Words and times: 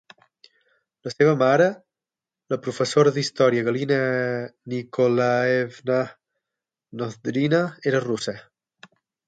La 1.07 1.11
seva 1.11 1.33
mare, 1.41 1.67
la 2.53 2.57
professora 2.67 3.13
d'història 3.19 3.67
Galina 3.69 3.99
Nikolaevna 4.75 6.01
Nozdrina, 7.03 7.65
era 7.93 8.05
russa. 8.11 8.39